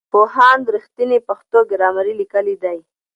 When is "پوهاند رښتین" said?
0.13-1.11